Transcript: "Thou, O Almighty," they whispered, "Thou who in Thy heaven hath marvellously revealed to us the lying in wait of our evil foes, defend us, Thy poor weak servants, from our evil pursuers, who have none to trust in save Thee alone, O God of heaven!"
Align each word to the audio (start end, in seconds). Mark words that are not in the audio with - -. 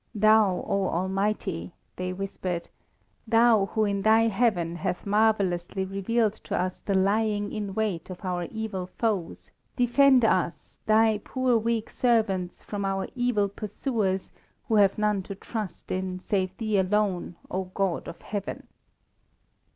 "Thou, 0.15 0.63
O 0.67 0.87
Almighty," 0.87 1.73
they 1.95 2.11
whispered, 2.11 2.69
"Thou 3.27 3.67
who 3.67 3.85
in 3.85 4.01
Thy 4.01 4.23
heaven 4.29 4.77
hath 4.77 5.05
marvellously 5.05 5.85
revealed 5.85 6.33
to 6.45 6.59
us 6.59 6.81
the 6.81 6.95
lying 6.95 7.51
in 7.51 7.75
wait 7.75 8.09
of 8.09 8.25
our 8.25 8.45
evil 8.45 8.87
foes, 8.87 9.51
defend 9.75 10.25
us, 10.25 10.79
Thy 10.87 11.19
poor 11.19 11.55
weak 11.55 11.91
servants, 11.91 12.63
from 12.63 12.83
our 12.83 13.09
evil 13.13 13.47
pursuers, 13.47 14.31
who 14.67 14.73
have 14.77 14.97
none 14.97 15.21
to 15.21 15.35
trust 15.35 15.91
in 15.91 16.17
save 16.17 16.57
Thee 16.57 16.79
alone, 16.79 17.35
O 17.51 17.65
God 17.65 18.07
of 18.07 18.21
heaven!" 18.23 18.65